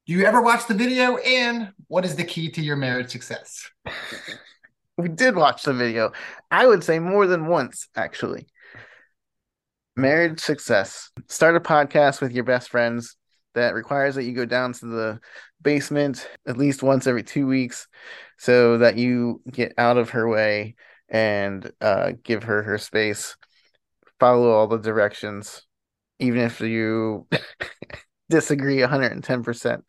Do 0.05 0.13
you 0.13 0.25
ever 0.25 0.41
watch 0.41 0.67
the 0.67 0.73
video? 0.73 1.15
And 1.17 1.71
what 1.87 2.03
is 2.03 2.15
the 2.15 2.25
key 2.25 2.51
to 2.51 2.61
your 2.61 2.75
marriage 2.75 3.09
success? 3.09 3.69
we 4.97 5.07
did 5.07 5.35
watch 5.35 5.63
the 5.63 5.73
video. 5.73 6.11
I 6.51 6.67
would 6.67 6.83
say 6.83 6.99
more 6.99 7.25
than 7.25 7.47
once, 7.47 7.87
actually. 7.95 8.47
Marriage 9.95 10.41
success. 10.41 11.09
Start 11.29 11.55
a 11.55 11.61
podcast 11.61 12.19
with 12.19 12.33
your 12.33 12.43
best 12.43 12.69
friends 12.69 13.15
that 13.53 13.73
requires 13.73 14.15
that 14.15 14.23
you 14.23 14.33
go 14.33 14.45
down 14.45 14.73
to 14.73 14.85
the 14.85 15.19
basement 15.63 16.27
at 16.45 16.57
least 16.57 16.83
once 16.83 17.07
every 17.07 17.23
two 17.23 17.47
weeks 17.47 17.87
so 18.37 18.77
that 18.79 18.97
you 18.97 19.41
get 19.49 19.73
out 19.77 19.97
of 19.97 20.11
her 20.11 20.27
way 20.27 20.75
and 21.09 21.71
uh, 21.81 22.11
give 22.23 22.43
her 22.43 22.61
her 22.63 22.77
space. 22.77 23.37
Follow 24.19 24.51
all 24.51 24.67
the 24.67 24.77
directions, 24.77 25.65
even 26.19 26.41
if 26.41 26.61
you 26.61 27.27
disagree 28.29 28.77
110%. 28.77 29.81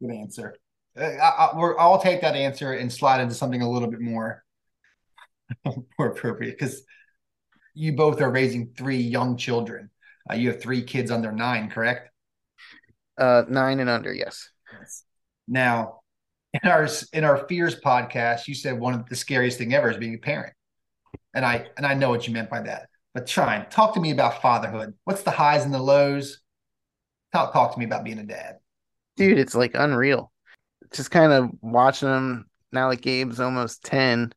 Good 0.00 0.10
answer. 0.10 0.56
Uh, 0.98 1.04
I, 1.04 1.54
will 1.54 1.98
take 1.98 2.20
that 2.22 2.34
answer 2.34 2.72
and 2.72 2.92
slide 2.92 3.20
into 3.20 3.34
something 3.34 3.62
a 3.62 3.70
little 3.70 3.90
bit 3.90 4.00
more, 4.00 4.44
more 5.64 6.08
appropriate 6.08 6.58
because 6.58 6.82
you 7.74 7.94
both 7.94 8.20
are 8.20 8.30
raising 8.30 8.72
three 8.76 8.98
young 8.98 9.36
children. 9.36 9.90
Uh, 10.30 10.34
you 10.34 10.48
have 10.50 10.60
three 10.60 10.82
kids 10.82 11.10
under 11.10 11.32
nine, 11.32 11.70
correct? 11.70 12.10
Uh, 13.16 13.44
nine 13.48 13.80
and 13.80 13.90
under, 13.90 14.12
yes. 14.12 14.50
Yes. 14.78 15.04
Now, 15.48 16.00
in 16.52 16.70
our 16.70 16.88
in 17.12 17.24
our 17.24 17.46
fears 17.48 17.80
podcast, 17.80 18.48
you 18.48 18.54
said 18.54 18.78
one 18.78 18.94
of 18.94 19.08
the 19.08 19.16
scariest 19.16 19.58
thing 19.58 19.74
ever 19.74 19.90
is 19.90 19.96
being 19.96 20.14
a 20.14 20.18
parent, 20.18 20.54
and 21.34 21.44
I 21.44 21.66
and 21.76 21.86
I 21.86 21.94
know 21.94 22.10
what 22.10 22.26
you 22.26 22.34
meant 22.34 22.50
by 22.50 22.62
that. 22.62 22.88
But 23.14 23.28
Shine, 23.28 23.66
talk 23.70 23.94
to 23.94 24.00
me 24.00 24.10
about 24.12 24.42
fatherhood. 24.42 24.94
What's 25.04 25.22
the 25.22 25.30
highs 25.30 25.64
and 25.64 25.74
the 25.74 25.82
lows? 25.82 26.40
Talk 27.32 27.52
talk 27.52 27.72
to 27.72 27.78
me 27.78 27.84
about 27.84 28.04
being 28.04 28.18
a 28.18 28.24
dad. 28.24 28.56
Dude, 29.16 29.38
it's 29.38 29.54
like 29.54 29.72
unreal. 29.74 30.32
Just 30.92 31.10
kind 31.10 31.32
of 31.32 31.50
watching 31.60 32.08
them 32.08 32.46
now 32.72 32.90
that 32.90 33.02
Gabe's 33.02 33.40
almost 33.40 33.84
10 33.84 34.32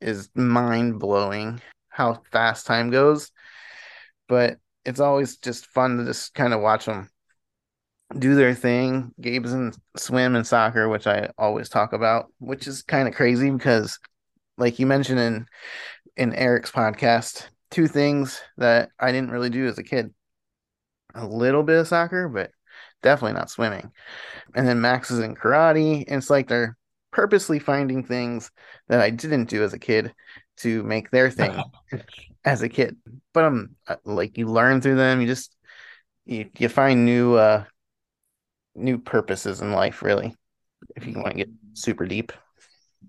is 0.00 0.30
mind 0.34 0.98
blowing 0.98 1.60
how 1.88 2.22
fast 2.32 2.66
time 2.66 2.90
goes. 2.90 3.30
But 4.28 4.58
it's 4.84 5.00
always 5.00 5.36
just 5.36 5.66
fun 5.66 5.98
to 5.98 6.04
just 6.04 6.34
kind 6.34 6.54
of 6.54 6.60
watch 6.60 6.86
them 6.86 7.10
do 8.18 8.34
their 8.34 8.54
thing. 8.54 9.12
Gabe's 9.20 9.52
in 9.52 9.72
swim 9.96 10.36
and 10.36 10.46
soccer, 10.46 10.88
which 10.88 11.06
I 11.06 11.30
always 11.38 11.68
talk 11.68 11.92
about, 11.92 12.32
which 12.38 12.66
is 12.66 12.82
kind 12.82 13.08
of 13.08 13.14
crazy 13.14 13.50
because, 13.50 13.98
like 14.58 14.78
you 14.78 14.86
mentioned 14.86 15.20
in 15.20 15.46
in 16.16 16.34
Eric's 16.34 16.70
podcast, 16.70 17.46
two 17.70 17.86
things 17.86 18.40
that 18.56 18.90
I 18.98 19.12
didn't 19.12 19.30
really 19.30 19.50
do 19.50 19.66
as 19.66 19.78
a 19.78 19.82
kid: 19.82 20.12
a 21.14 21.26
little 21.26 21.62
bit 21.62 21.78
of 21.78 21.88
soccer, 21.88 22.28
but 22.28 22.50
definitely 23.02 23.38
not 23.38 23.50
swimming. 23.50 23.92
And 24.54 24.66
then 24.66 24.80
Max 24.80 25.10
is 25.10 25.20
in 25.20 25.34
karate, 25.34 26.04
and 26.08 26.18
it's 26.18 26.30
like 26.30 26.48
they're 26.48 26.76
purposely 27.12 27.58
finding 27.58 28.04
things 28.04 28.50
that 28.88 29.00
I 29.00 29.10
didn't 29.10 29.48
do 29.48 29.62
as 29.64 29.72
a 29.72 29.78
kid 29.78 30.12
to 30.58 30.82
make 30.82 31.10
their 31.10 31.30
thing 31.30 31.62
as 32.44 32.62
a 32.62 32.68
kid. 32.68 32.96
But 33.32 33.44
I'm 33.44 33.76
um, 33.86 33.96
like 34.04 34.36
you 34.36 34.46
learn 34.46 34.80
through 34.80 34.96
them. 34.96 35.20
You 35.20 35.26
just 35.26 35.54
you, 36.24 36.50
you 36.58 36.68
find 36.68 37.04
new 37.04 37.34
uh 37.34 37.64
new 38.74 38.98
purposes 38.98 39.60
in 39.60 39.72
life, 39.72 40.02
really, 40.02 40.34
if 40.96 41.06
you 41.06 41.14
want 41.14 41.28
to 41.30 41.34
get 41.34 41.50
super 41.74 42.06
deep. 42.06 42.32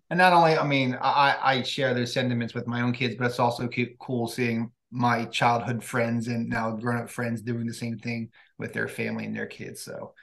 And 0.10 0.18
not 0.18 0.34
only, 0.34 0.58
I 0.58 0.66
mean, 0.66 0.98
I, 1.02 1.38
I 1.42 1.62
share 1.64 1.94
those 1.94 2.14
sentiments 2.14 2.54
with 2.54 2.68
my 2.68 2.82
own 2.82 2.94
kids, 2.94 3.16
but 3.16 3.26
it's 3.26 3.40
also 3.40 3.70
cool 4.00 4.28
seeing 4.28 4.72
my 4.92 5.26
childhood 5.26 5.84
friends 5.84 6.28
and 6.28 6.50
now 6.50 6.72
grown 6.72 7.02
up 7.02 7.10
friends 7.10 7.42
doing 7.42 7.66
the 7.66 7.74
same 7.74 7.98
thing 7.98 8.30
with 8.58 8.74
their 8.74 8.88
family 8.88 9.26
and 9.26 9.36
their 9.36 9.48
kids. 9.48 9.82
So 9.82 10.14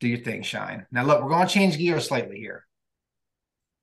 do 0.00 0.08
your 0.08 0.20
thing, 0.20 0.42
shine. 0.42 0.86
Now, 0.90 1.04
look, 1.04 1.22
we're 1.22 1.28
going 1.28 1.46
to 1.46 1.52
change 1.52 1.76
gears 1.76 2.08
slightly 2.08 2.38
here. 2.38 2.66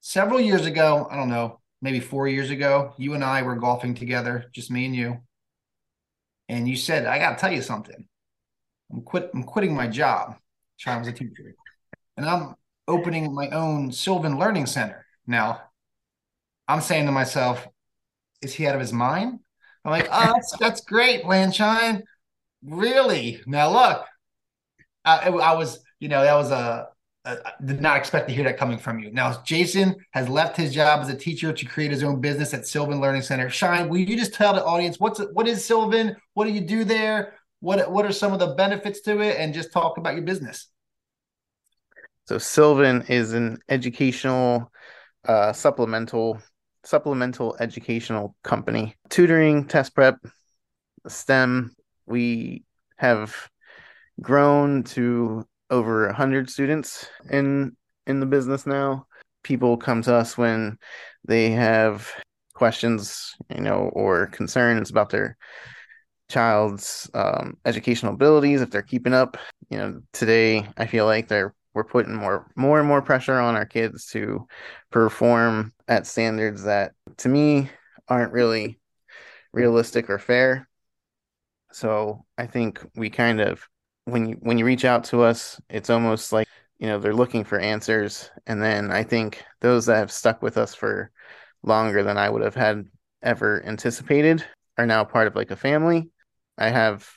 Several 0.02 0.40
years 0.40 0.66
ago, 0.66 1.08
I 1.10 1.16
don't 1.16 1.30
know, 1.30 1.60
maybe 1.82 2.00
four 2.00 2.28
years 2.28 2.50
ago, 2.50 2.94
you 2.98 3.14
and 3.14 3.24
I 3.24 3.44
were 3.44 3.56
golfing 3.56 3.94
together, 3.94 4.46
just 4.54 4.72
me 4.72 4.86
and 4.86 4.96
you. 4.96 5.18
And 6.50 6.68
you 6.68 6.76
said, 6.76 7.06
I 7.06 7.20
got 7.20 7.32
to 7.32 7.36
tell 7.38 7.52
you 7.52 7.62
something. 7.62 8.08
I'm 8.92 9.02
quit. 9.02 9.30
I'm 9.34 9.44
quitting 9.44 9.76
my 9.76 9.88
job. 9.88 10.36
Sean 10.78 11.00
was 11.00 11.08
a 11.08 11.12
teacher. 11.12 11.56
And 12.16 12.26
I'm 12.26 12.56
opening 12.88 13.34
my 13.34 13.50
own 13.50 13.92
Sylvan 13.92 14.40
Learning 14.40 14.66
Center. 14.66 15.06
Now, 15.26 15.62
I'm 16.68 16.82
saying 16.82 17.06
to 17.08 17.12
myself, 17.12 17.68
is 18.42 18.54
he 18.54 18.68
out 18.68 18.76
of 18.76 18.82
his 18.82 18.94
mind? 18.94 19.40
I'm 19.84 19.92
like, 19.92 20.08
oh, 20.12 20.34
that's, 20.34 20.58
that's 20.60 20.82
great, 20.82 21.24
Blanshine. 21.24 22.04
Really? 22.64 23.42
Now, 23.46 23.72
look, 23.72 24.06
I, 25.06 25.30
I 25.30 25.54
was, 25.56 25.80
you 26.00 26.10
know, 26.10 26.22
that 26.24 26.36
was 26.36 26.52
a, 26.52 26.90
a, 27.26 27.32
I 27.32 27.52
did 27.64 27.82
not 27.82 27.98
expect 27.98 28.28
to 28.28 28.34
hear 28.34 28.44
that 28.44 28.58
coming 28.58 28.78
from 28.78 29.00
you. 29.00 29.12
Now, 29.12 29.42
Jason 29.44 29.96
has 30.12 30.28
left 30.28 30.58
his 30.58 30.74
job 30.74 31.02
as 31.02 31.10
a 31.10 31.16
teacher 31.16 31.54
to 31.54 31.66
create 31.66 31.92
his 31.92 32.04
own 32.04 32.20
business 32.20 32.54
at 32.54 32.68
Sylvan 32.68 33.00
Learning 33.00 33.22
Center. 33.22 33.50
Shine, 33.50 33.90
will 33.90 33.98
you 33.98 34.18
just 34.18 34.34
tell 34.34 34.54
the 34.54 34.64
audience 34.64 35.00
what's 35.00 35.20
what 35.34 35.48
is 35.48 35.64
Sylvan? 35.64 36.16
What 36.34 36.46
do 36.46 36.52
you 36.52 36.62
do 36.62 36.84
there? 36.84 37.36
What 37.60 37.92
what 37.92 38.06
are 38.06 38.12
some 38.12 38.34
of 38.34 38.40
the 38.40 38.54
benefits 38.56 39.02
to 39.02 39.20
it? 39.22 39.38
And 39.38 39.54
just 39.54 39.72
talk 39.72 39.98
about 39.98 40.14
your 40.14 40.24
business. 40.24 40.68
So 42.26 42.38
sylvan 42.38 43.04
is 43.08 43.34
an 43.34 43.60
educational 43.70 44.72
uh, 45.28 45.54
supplemental 45.54 46.42
supplemental 46.84 47.56
educational 47.60 48.36
company. 48.44 48.96
Tutoring 49.10 49.66
test 49.66 49.96
prep 49.96 50.18
stem. 51.08 51.74
We 52.06 52.64
have 52.98 53.36
grown 54.22 54.84
to 54.84 55.46
over 55.70 56.06
100 56.08 56.50
students 56.50 57.08
in 57.30 57.76
in 58.06 58.20
the 58.20 58.26
business 58.26 58.66
now. 58.66 59.08
People 59.44 59.78
come 59.78 60.02
to 60.04 60.14
us 60.14 60.38
when 60.38 60.78
they 61.26 61.52
have 61.52 62.12
questions 62.54 63.36
you 63.54 63.62
know 63.62 63.92
or 63.94 64.28
concerns 64.28 64.90
about 64.90 65.10
their 65.10 65.38
child's 66.30 67.10
um, 67.14 67.58
educational 67.66 68.14
abilities 68.14 68.62
if 68.62 68.70
they're 68.70 68.82
keeping 68.82 69.14
up. 69.14 69.38
You 69.70 69.78
know 69.78 70.02
today 70.14 70.66
i 70.78 70.86
feel 70.86 71.06
like 71.06 71.28
they're 71.28 71.54
we're 71.74 71.84
putting 71.84 72.16
more 72.16 72.50
more 72.56 72.80
and 72.80 72.88
more 72.88 73.02
pressure 73.04 73.36
on 73.40 73.56
our 73.56 73.66
kids 73.66 74.08
to 74.08 74.48
perform 74.92 75.74
at 75.88 76.08
standards 76.08 76.64
that 76.64 76.94
to 77.18 77.30
me 77.30 77.70
aren't 78.08 78.34
really 78.34 78.80
realistic 79.54 80.10
or 80.10 80.18
fair. 80.20 80.68
So 81.72 82.26
i 82.38 82.48
think 82.48 82.84
we 82.96 83.10
kind 83.10 83.42
of 83.42 83.68
when 84.06 84.28
you 84.30 84.38
when 84.40 84.58
you 84.58 84.66
reach 84.66 84.86
out 84.86 85.04
to 85.06 85.22
us 85.22 85.62
it's 85.70 85.90
almost 85.90 86.32
like 86.34 86.48
you 86.80 86.88
know 86.88 87.00
they're 87.00 87.14
looking 87.14 87.44
for 87.44 87.60
answers. 87.60 88.32
And 88.48 88.62
then 88.62 88.92
i 88.92 89.04
think 89.04 89.44
those 89.62 89.86
that 89.86 89.98
have 89.98 90.12
stuck 90.12 90.42
with 90.42 90.58
us 90.58 90.74
for 90.74 91.12
longer 91.64 92.04
than 92.04 92.18
i 92.18 92.30
would 92.30 92.42
have 92.42 92.56
had 92.56 92.86
ever 93.22 93.64
anticipated 93.66 94.44
are 94.78 94.86
now 94.86 95.04
part 95.04 95.28
of 95.28 95.36
like 95.36 95.52
a 95.52 95.56
family 95.56 96.10
I 96.58 96.70
have, 96.70 97.10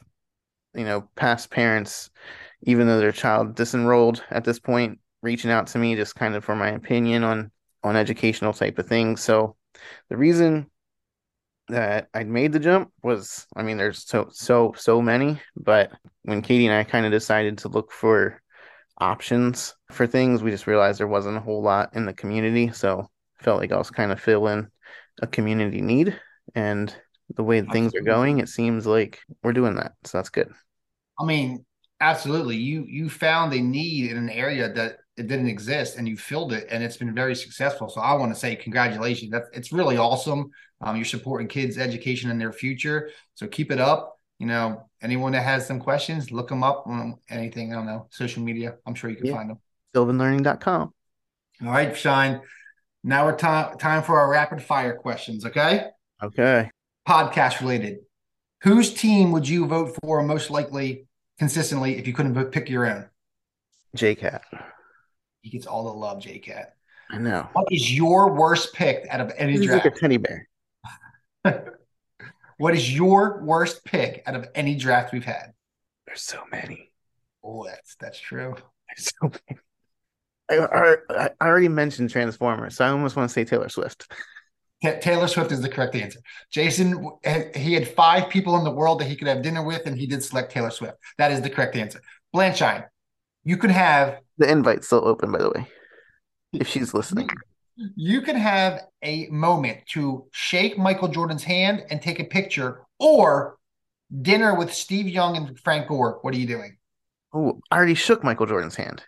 you 0.75 0.85
know, 0.85 1.09
past 1.17 1.51
parents, 1.51 2.11
even 2.63 2.87
though 2.87 3.01
their 3.01 3.13
child 3.13 3.57
disenrolled 3.57 4.23
at 4.31 4.45
this 4.45 4.59
point, 4.59 4.99
reaching 5.23 5.51
out 5.51 5.67
to 5.69 5.79
me 5.79 5.97
just 5.97 6.15
kind 6.15 6.35
of 6.35 6.45
for 6.45 6.57
my 6.57 6.71
opinion 6.71 7.25
on 7.25 7.51
on 7.83 7.97
educational 7.97 8.53
type 8.53 8.79
of 8.79 8.87
things. 8.87 9.23
So 9.23 9.57
the 10.09 10.17
reason 10.17 10.71
that 11.69 12.09
I'd 12.13 12.29
made 12.29 12.53
the 12.53 12.59
jump 12.59 12.91
was, 13.03 13.47
I 13.57 13.63
mean, 13.63 13.77
there's 13.77 14.07
so 14.07 14.29
so 14.31 14.75
so 14.77 15.01
many, 15.01 15.41
but 15.57 15.93
when 16.23 16.43
Katie 16.43 16.67
and 16.67 16.75
I 16.75 16.85
kind 16.85 17.07
of 17.07 17.13
decided 17.13 17.59
to 17.59 17.69
look 17.69 17.93
for 17.93 18.41
options 18.99 19.75
for 19.91 20.07
things, 20.07 20.43
we 20.43 20.51
just 20.51 20.67
realized 20.67 21.01
there 21.01 21.07
wasn't 21.07 21.37
a 21.37 21.41
whole 21.41 21.63
lot 21.63 21.95
in 21.95 22.07
the 22.07 22.13
community. 22.13 22.71
So 22.73 23.09
felt 23.39 23.61
like 23.61 23.73
I 23.73 23.79
was 23.79 23.91
kind 23.91 24.13
of 24.13 24.21
filling 24.21 24.69
a 25.23 25.27
community 25.27 25.81
need 25.81 26.19
and 26.55 26.95
the 27.37 27.45
way 27.45 27.63
things 27.63 27.95
are 27.95 28.03
going, 28.03 28.39
it 28.39 28.49
seems 28.49 28.87
like 28.87 29.21
we're 29.43 29.53
doing 29.53 29.77
that. 29.77 29.93
So 30.05 30.19
that's 30.19 30.31
good. 30.31 30.53
I 31.19 31.25
mean, 31.25 31.65
Absolutely. 32.01 32.57
You 32.57 32.87
you 32.89 33.11
found 33.11 33.53
a 33.53 33.61
need 33.61 34.11
in 34.11 34.17
an 34.17 34.31
area 34.31 34.73
that 34.73 34.99
it 35.19 35.27
didn't 35.27 35.49
exist 35.49 35.99
and 35.99 36.09
you 36.09 36.17
filled 36.17 36.55
it 36.55 36.67
and 36.71 36.83
it's 36.83 36.97
been 36.97 37.15
very 37.15 37.35
successful. 37.35 37.91
So 37.91 38.01
I 38.01 38.15
want 38.15 38.33
to 38.33 38.41
say 38.41 38.57
congratulations. 38.57 39.31
That's 39.31 39.49
it's 39.53 39.71
really 39.71 39.99
awesome. 39.99 40.51
Um, 40.81 40.97
you're 40.97 41.05
supporting 41.05 41.47
kids' 41.47 41.77
education 41.77 42.31
in 42.31 42.39
their 42.39 42.53
future. 42.53 43.11
So 43.35 43.47
keep 43.47 43.71
it 43.71 43.81
up. 43.81 44.17
You 44.39 44.47
know, 44.47 44.89
anyone 45.03 45.33
that 45.33 45.45
has 45.45 45.67
some 45.67 45.79
questions, 45.79 46.33
look 46.33 46.49
them 46.49 46.65
up 46.65 46.87
on 46.87 47.19
anything, 47.29 47.75
I 47.75 47.77
don't 47.77 47.87
know, 47.87 48.09
social 48.11 48.43
media. 48.43 48.77
I'm 48.87 48.95
sure 48.95 49.11
you 49.11 49.17
can 49.17 49.27
yeah. 49.27 49.35
find 49.35 49.51
them. 49.51 49.59
Sylvanlearning.com. 49.95 50.95
All 51.63 51.69
right, 51.69 51.95
Shine. 51.95 52.41
Now 53.05 53.27
we're 53.27 53.37
time 53.37 53.77
time 53.77 54.03
for 54.03 54.19
our 54.19 54.31
rapid 54.31 54.63
fire 54.63 54.95
questions, 54.95 55.45
okay? 55.45 55.89
Okay. 56.23 56.71
Podcast 57.09 57.61
related. 57.61 57.99
Whose 58.63 58.93
team 58.93 59.33
would 59.33 59.49
you 59.49 59.67
vote 59.67 59.97
for 60.03 60.23
most 60.23 60.51
likely 60.51 61.07
consistently 61.39 61.97
if 61.97 62.07
you 62.07 62.13
couldn't 62.13 62.51
pick 62.51 62.69
your 62.69 62.87
own? 62.87 63.09
JCat. 63.97 64.41
He 65.43 65.51
gets 65.51 65.67
all 65.67 65.85
the 65.85 65.99
love, 65.99 66.19
JCat. 66.19 66.67
I 67.11 67.19
know. 67.19 67.49
What 67.53 67.67
is 67.73 67.93
your 67.93 68.35
worst 68.35 68.75
pick 68.75 69.07
out 69.11 69.21
of 69.21 69.33
any 69.37 69.53
He's 69.53 69.67
draft? 69.67 69.85
like 69.85 69.97
a 69.97 69.99
teddy 69.99 70.19
bear. 70.19 70.49
what 72.59 72.75
is 72.75 72.95
your 72.95 73.43
worst 73.43 73.85
pick 73.85 74.23
out 74.27 74.37
of 74.37 74.49
any 74.55 74.77
draft 74.77 75.13
we've 75.13 75.25
had? 75.25 75.53
There's 76.07 76.23
so 76.23 76.43
many. 76.53 76.93
Oh, 77.43 77.65
that's 77.65 77.97
that's 77.99 78.21
true. 78.21 78.55
There's 78.89 79.13
so 79.21 79.33
many. 79.49 79.61
I, 80.51 80.97
I, 81.11 81.31
I 81.41 81.47
already 81.47 81.69
mentioned 81.69 82.11
Transformers, 82.11 82.77
so 82.77 82.85
I 82.85 82.89
almost 82.89 83.17
want 83.17 83.29
to 83.29 83.33
say 83.33 83.45
Taylor 83.45 83.69
Swift. 83.69 84.13
Taylor 84.83 85.29
Swift 85.29 85.53
is 85.53 85.61
the 85.61 85.69
correct 85.69 85.95
answer. 85.95 86.21
Jason, 86.51 87.11
he 87.55 87.75
had 87.75 87.87
five 87.87 88.29
people 88.31 88.57
in 88.57 88.65
the 88.65 88.71
world 88.71 89.01
that 89.01 89.09
he 89.09 89.17
could 89.17 89.29
have 89.29 89.43
dinner 89.43 89.63
with, 89.63 89.87
and 89.87 89.97
he 89.97 90.07
did 90.07 90.25
select 90.25 90.53
Taylor 90.53 90.71
Swift. 90.71 90.97
That 91.19 91.33
is 91.33 91.43
the 91.43 91.51
correct 91.51 91.77
answer. 91.77 92.01
Blanshine, 92.35 92.85
you 93.45 93.57
can 93.57 93.71
have 93.71 94.21
the 94.39 94.51
invite's 94.51 94.87
still 94.87 95.07
open, 95.07 95.33
by 95.33 95.39
the 95.39 95.51
way, 95.51 95.67
if 96.53 96.67
she's 96.67 96.95
listening. 96.95 97.29
You 97.97 98.23
can 98.23 98.37
have 98.37 98.87
a 99.03 99.27
moment 99.29 99.81
to 99.93 100.27
shake 100.33 100.79
Michael 100.79 101.09
Jordan's 101.09 101.45
hand 101.45 101.85
and 101.91 102.01
take 102.01 102.21
a 102.21 102.25
picture, 102.25 102.83
or 102.99 103.59
dinner 104.23 104.55
with 104.55 104.73
Steve 104.73 105.09
Young 105.09 105.37
and 105.37 105.59
Frank 105.61 105.89
Gore. 105.89 106.19
What 106.23 106.35
are 106.35 106.39
you 106.39 106.47
doing? 106.47 106.79
Oh, 107.33 107.61
I 107.71 107.77
already 107.77 107.95
shook 107.95 108.25
Michael 108.25 108.47
Jordan's 108.47 108.77
hand. 108.77 109.05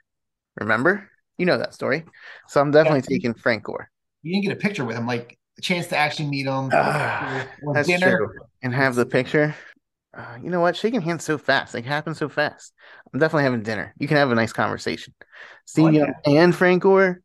Remember? 0.60 1.08
You 1.38 1.46
know 1.46 1.58
that 1.58 1.74
story. 1.74 2.04
So 2.48 2.60
I'm 2.60 2.70
definitely 2.70 3.00
yeah. 3.00 3.16
taking 3.16 3.34
Frank 3.34 3.64
Gore. 3.64 3.90
You 4.22 4.34
didn't 4.34 4.44
get 4.44 4.56
a 4.56 4.60
picture 4.60 4.84
with 4.84 4.96
him. 4.96 5.06
Like 5.06 5.38
a 5.58 5.60
chance 5.60 5.86
to 5.88 5.96
actually 5.96 6.28
meet 6.28 6.46
him. 6.46 6.70
Uh, 6.72 7.44
that's 7.74 7.88
dinner. 7.88 8.16
true. 8.16 8.30
And 8.62 8.74
have 8.74 8.94
the 8.94 9.06
picture. 9.06 9.54
Uh, 10.14 10.38
you 10.42 10.50
know 10.50 10.60
what? 10.60 10.76
Shaking 10.76 11.00
hands 11.00 11.24
so 11.24 11.38
fast. 11.38 11.74
Like 11.74 11.84
happens 11.84 12.18
so 12.18 12.28
fast. 12.28 12.72
I'm 13.12 13.20
definitely 13.20 13.44
having 13.44 13.62
dinner. 13.62 13.94
You 13.98 14.08
can 14.08 14.16
have 14.18 14.30
a 14.30 14.34
nice 14.34 14.52
conversation. 14.52 15.14
Steve 15.64 15.94
Young 15.94 16.14
and 16.26 16.54
Frank 16.54 16.82
Gore. 16.82 17.20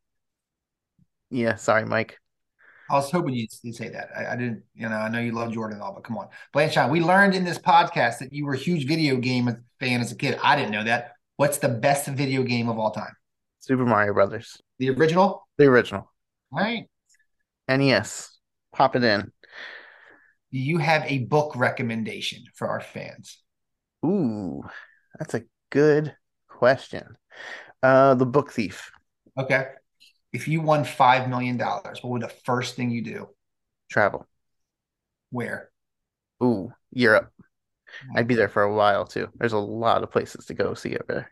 Yeah, 1.30 1.56
sorry, 1.56 1.86
Mike. 1.86 2.18
I 2.90 2.94
was 2.94 3.12
hoping 3.12 3.34
you'd, 3.34 3.50
you'd 3.64 3.76
say 3.76 3.90
that. 3.90 4.10
I, 4.16 4.34
I, 4.34 4.36
didn't, 4.38 4.64
you 4.74 4.88
know, 4.88 4.96
I 4.96 5.10
know 5.10 5.20
you 5.20 5.34
love 5.34 5.52
Jordan 5.52 5.76
and 5.76 5.84
all, 5.84 5.94
but 5.94 6.06
come 6.06 6.18
on. 6.18 6.30
Blanshine, 6.54 6.90
we 6.90 7.02
learned 7.02 7.36
in 7.36 7.44
this 7.44 7.58
podcast 7.58 8.20
that 8.20 8.32
you 8.32 8.46
were 8.46 8.54
a 8.54 8.58
huge 8.58 8.88
video 8.88 9.18
game 9.18 9.66
fan 9.82 10.00
as 10.00 10.14
a 10.14 10.16
kid. 10.16 10.40
I 10.42 10.56
didn't 10.56 10.72
know 10.72 10.86
that. 10.86 11.12
What's 11.36 11.58
the 11.58 11.68
best 11.68 12.08
video 12.08 12.44
game 12.44 12.70
of 12.70 12.80
all 12.80 12.92
time? 12.92 13.14
Super 13.60 13.86
Mario 13.86 14.14
Brothers. 14.14 14.62
The 14.80 14.92
original? 14.92 15.46
The 15.58 15.66
original. 15.66 16.10
All 16.54 16.60
right. 16.60 16.86
NES. 17.68 18.38
Pop 18.74 18.96
it 18.96 19.04
in. 19.04 19.32
Do 20.52 20.60
you 20.60 20.78
have 20.78 21.04
a 21.06 21.20
book 21.20 21.56
recommendation 21.56 22.44
for 22.56 22.68
our 22.70 22.80
fans? 22.80 23.40
Ooh, 24.06 24.63
that's 25.20 25.34
a 25.34 25.44
good 25.70 26.15
question. 26.48 27.18
Uh, 27.84 28.15
The 28.15 28.26
Book 28.26 28.52
Thief. 28.52 28.91
Okay. 29.38 29.68
If 30.34 30.48
you 30.48 30.62
won 30.62 30.84
$5 30.84 31.30
million, 31.30 31.58
what 31.58 32.04
would 32.04 32.22
the 32.22 32.30
first 32.30 32.76
thing 32.76 32.91
you 32.91 33.04
do? 33.04 33.30
Travel. 33.89 34.28
Where? 35.32 35.70
Ooh, 36.44 36.72
Europe. 36.91 37.32
I'd 38.15 38.28
be 38.28 38.36
there 38.36 38.50
for 38.50 38.63
a 38.63 38.74
while 38.74 39.06
too. 39.06 39.30
There's 39.36 39.54
a 39.54 39.58
lot 39.58 40.04
of 40.04 40.12
places 40.12 40.46
to 40.46 40.54
go 40.54 40.74
see 40.74 40.96
over 40.96 41.06
there. 41.08 41.32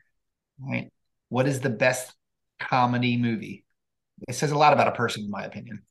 Right. 0.59 0.91
What 1.29 1.47
is 1.47 1.59
the 1.59 1.69
best 1.69 2.13
comedy 2.59 3.17
movie? 3.17 3.65
It 4.27 4.35
says 4.35 4.51
a 4.51 4.57
lot 4.57 4.73
about 4.73 4.87
a 4.87 4.91
person, 4.93 5.25
in 5.25 5.29
my 5.29 5.43
opinion. 5.43 5.83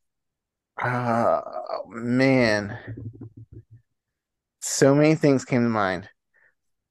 Oh 0.83 1.41
man. 1.89 2.79
So 4.61 4.95
many 4.95 5.15
things 5.15 5.45
came 5.45 5.63
to 5.63 5.69
mind. 5.69 6.09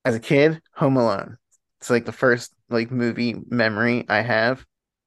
As 0.06 0.16
a 0.16 0.20
kid, 0.20 0.62
Home 0.76 0.98
Alone. 0.98 1.38
It's 1.80 1.90
like 1.90 2.06
the 2.06 2.12
first 2.12 2.54
like 2.70 2.92
movie 2.92 3.36
memory 3.50 4.06
I 4.08 4.22
have. 4.22 4.66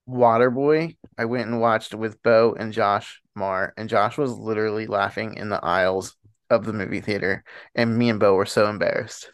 Waterboy, 0.09 0.97
I 1.19 1.25
went 1.25 1.49
and 1.49 1.61
watched 1.61 1.95
with 1.95 2.23
Bo 2.23 2.55
and 2.59 2.73
Josh 2.73 3.21
Marr, 3.35 3.75
and 3.77 3.89
Josh 3.89 4.17
was 4.17 4.33
literally 4.33 4.87
laughing 4.87 5.35
in 5.35 5.49
the 5.49 5.63
aisles 5.65 6.15
of 6.49 6.65
the 6.65 6.73
movie 6.73 7.01
theater, 7.01 7.43
and 7.75 7.97
me 7.99 8.09
and 8.09 8.21
Bo 8.21 8.35
were 8.35 8.47
so 8.47 8.69
embarrassed. 8.69 9.31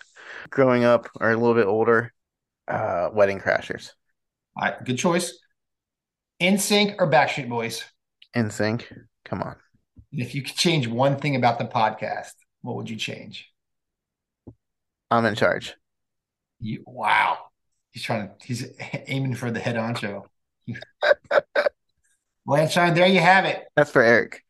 Growing 0.49 0.85
up 0.85 1.09
or 1.21 1.31
a 1.31 1.37
little 1.37 1.55
bit 1.55 1.67
older, 1.67 2.13
uh, 2.69 3.11
Wedding 3.13 3.39
Crashers. 3.39 3.91
All 4.57 4.65
right, 4.65 4.85
good 4.85 4.97
choice. 4.97 5.39
NSYNC 6.41 6.97
or 6.99 7.11
Backstreet 7.11 7.49
Boys? 7.49 7.85
NSYNC. 8.35 8.87
Come 9.25 9.43
on. 9.43 9.57
If 10.11 10.35
you 10.35 10.43
could 10.43 10.57
change 10.57 10.87
one 10.87 11.17
thing 11.17 11.37
about 11.37 11.59
the 11.59 11.65
podcast, 11.65 12.33
what 12.61 12.77
would 12.77 12.91
you 12.91 12.97
change? 12.97 13.51
I'm 15.11 15.25
in 15.25 15.35
charge. 15.35 15.75
You 16.61 16.83
wow. 16.87 17.39
He's 17.91 18.03
trying 18.03 18.29
to 18.29 18.47
he's 18.47 18.67
aiming 19.07 19.35
for 19.35 19.51
the 19.51 19.61
head 19.61 19.77
on 19.77 19.95
honcho. 19.95 20.25
Blanshine, 22.49 22.95
there 22.95 23.07
you 23.07 23.21
have 23.21 23.45
it. 23.45 23.65
That's 23.77 23.91
for 23.91 24.03
Eric. 24.03 24.43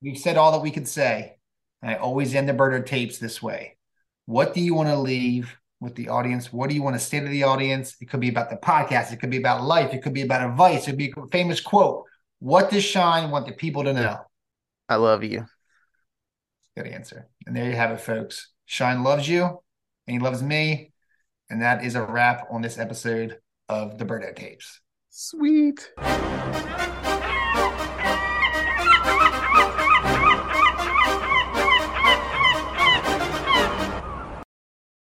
We've 0.00 0.18
said 0.18 0.36
all 0.36 0.52
that 0.52 0.62
we 0.62 0.70
could 0.70 0.88
say. 0.88 1.36
I 1.82 1.96
always 1.96 2.34
end 2.34 2.48
the 2.48 2.54
Birdo 2.54 2.84
tapes 2.84 3.18
this 3.18 3.42
way. 3.42 3.76
What 4.26 4.54
do 4.54 4.60
you 4.60 4.74
want 4.74 4.88
to 4.88 4.96
leave 4.96 5.54
with 5.80 5.94
the 5.94 6.08
audience? 6.08 6.52
What 6.52 6.70
do 6.70 6.74
you 6.74 6.82
want 6.82 6.96
to 6.96 7.00
say 7.00 7.20
to 7.20 7.26
the 7.26 7.42
audience? 7.42 7.96
It 8.00 8.08
could 8.08 8.20
be 8.20 8.30
about 8.30 8.48
the 8.48 8.56
podcast. 8.56 9.12
It 9.12 9.20
could 9.20 9.30
be 9.30 9.36
about 9.36 9.62
life. 9.62 9.92
It 9.92 10.02
could 10.02 10.14
be 10.14 10.22
about 10.22 10.48
advice. 10.48 10.84
It 10.84 10.92
could 10.92 10.98
be 10.98 11.12
a 11.16 11.26
famous 11.30 11.60
quote. 11.60 12.04
What 12.38 12.70
does 12.70 12.84
Shine 12.84 13.30
want 13.30 13.46
the 13.46 13.52
people 13.52 13.84
to 13.84 13.92
know? 13.92 14.18
I 14.88 14.96
love 14.96 15.24
you. 15.24 15.46
Good 16.76 16.86
answer. 16.86 17.28
And 17.46 17.56
there 17.56 17.68
you 17.68 17.76
have 17.76 17.92
it, 17.92 18.00
folks. 18.00 18.50
Shine 18.66 19.02
loves 19.02 19.28
you 19.28 19.44
and 19.44 20.14
he 20.14 20.18
loves 20.18 20.42
me. 20.42 20.92
And 21.50 21.62
that 21.62 21.84
is 21.84 21.94
a 21.94 22.02
wrap 22.02 22.48
on 22.50 22.62
this 22.62 22.78
episode 22.78 23.38
of 23.68 23.98
the 23.98 24.04
Birdo 24.04 24.34
Tapes. 24.34 24.80
Sweet. 25.10 25.90